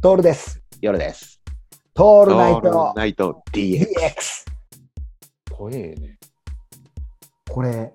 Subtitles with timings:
[0.00, 0.62] トールです。
[0.80, 1.40] 夜です。
[1.96, 3.84] オトールナイトナイト DX。
[5.50, 6.20] 怖えね。
[7.50, 7.92] これ、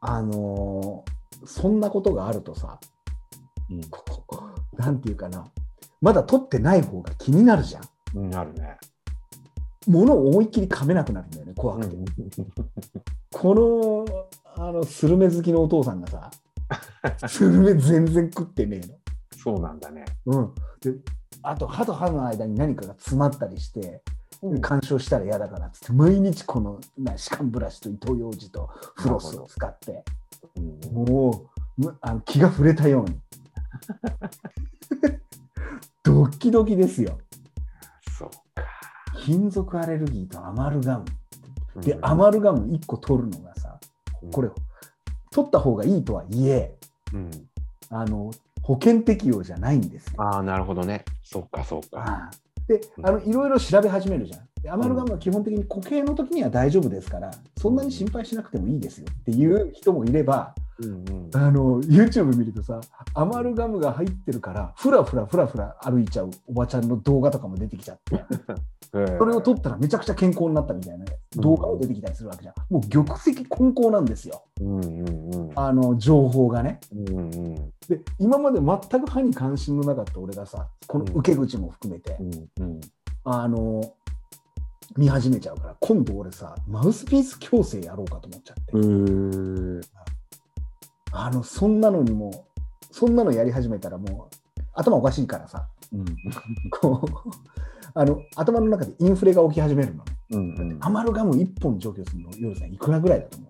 [0.00, 2.80] あのーそんなことがあるとさ、
[3.70, 4.02] うんこ
[4.76, 5.44] うなんていうかな、
[6.00, 7.80] まだ撮ってない方が気になるじゃ
[8.18, 8.28] ん。
[8.28, 8.78] なるね。
[9.86, 11.96] 物を思いっきり噛めなくなるんだよね、怖くて。
[13.32, 14.04] この、
[14.56, 16.30] あの、スルメ好きのお父さんがさ、
[17.28, 18.98] スルメ全然食ってねえの。
[19.42, 20.04] そうなんだね。
[20.26, 20.94] うん、で
[21.42, 24.02] あと歯と歯の間に何かが詰まったりして、
[24.60, 30.04] 干渉したら嫌だからっつって毎日このな歯間ブラシと糸ようじとフロスを使って
[30.56, 31.48] うんも
[31.78, 33.18] うむあの気が触れたように。
[36.02, 37.18] ドキドキですよ。
[38.18, 38.64] そうか。
[39.24, 41.04] 金属アレルギーとアマルガム。
[41.82, 42.04] で、うん。
[42.04, 43.78] アマルガム1個取るのがさ
[44.32, 44.48] これ、
[45.30, 46.74] 取った方がいいとはいえ
[47.12, 47.30] うん。
[47.90, 48.30] あの
[48.68, 51.02] 保険適用じゃないんですよああ、なるほどね。
[51.24, 52.30] そうか、そうか。
[52.66, 54.40] であのいろいろ調べ始めるじゃん。
[54.62, 61.30] でアマルガムは基本的に固形の時には大丈夫ですから、そんなに心配しなくてもいいですよっていう人もいれば、うんうん。
[61.32, 62.78] あの YouTube 見るとさ、
[63.14, 68.22] アマルガムが入ってるから、ふらふらふらふら歩いちゃうおばちゃんの動画とかも出てきちゃって、
[68.92, 71.06] それを撮ったらめちゃくちゃ健康になったみたいな
[71.36, 72.54] 動画も出てきたりするわけじゃん。
[72.68, 75.50] もう玉石混交なんですよ、うんうんうん。
[75.54, 76.80] あの情報がね。
[76.92, 77.67] うんうん。
[77.88, 82.80] で、今まで全く歯に関心のなかった俺がさ、この受け口も含めて、うんうん。
[83.24, 83.94] あの
[84.96, 89.80] 見始めちゃうから今度俺さマウスピース矯正やろうかと思っちゃって、うん。
[91.12, 92.46] あのそんなのにも
[92.90, 95.68] そんなのやり始めたらもう頭おかしいからさ
[96.80, 97.08] こう
[97.92, 100.78] あの頭の中でインフレが起き始めるのね、うんうん。
[100.80, 103.46] アマルガム1本除去するの夜さんいくらぐらいだと思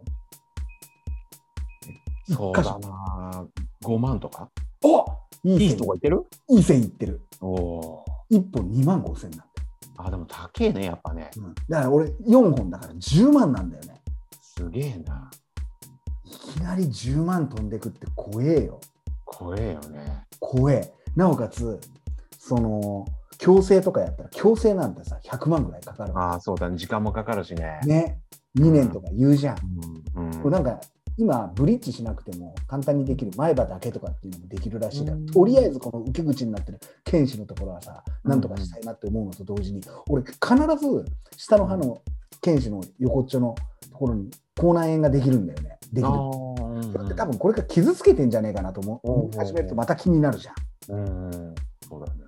[2.28, 2.34] う？
[2.34, 3.46] そうだな。
[3.84, 4.48] 5万とか？
[4.84, 5.04] お
[5.44, 6.26] いいいとこ行ってる？
[6.50, 9.44] いい線いってるおお1本2万5千なんだ。
[9.98, 11.30] あ、でも高えね、やっぱね。
[11.36, 14.00] うんだから俺4本だから10万なんだよね
[14.40, 15.30] すげえな。
[16.24, 18.80] いきなり10万飛んでくって怖えよ
[19.24, 20.24] 怖えよね。
[20.40, 21.80] 怖えなおかつ
[22.38, 23.06] その
[23.38, 26.76] 矯正とかやったら矯正なんてさ100万ぐらいかかるわああ、そうだね。
[26.76, 27.80] 時間もかかるしね。
[27.84, 28.20] ね
[28.56, 29.56] 2年とか言うじゃん、
[30.16, 30.42] うん。
[30.42, 30.80] これなんか
[31.18, 35.26] 今ブリッジしなくても簡単にできる前歯だけとかっていうのもできるらしいから、うん。
[35.26, 40.36] とりあえずこの受け口になってる剣士のところはさなんとかしたいなって思うのと同時に、俺必
[40.78, 41.04] ず
[41.36, 42.00] 下の歯の
[42.40, 43.56] 剣士の横っちょの
[43.90, 45.78] ところに口内炎ができるんだよね。
[45.92, 46.10] できる。
[46.92, 49.26] それって多分これから傷つけてんじゃねえかなと思う。
[49.26, 49.28] ん。
[49.28, 50.54] う始めるとまた気になるじゃん。
[50.94, 51.54] うん。
[51.88, 52.27] そうだね。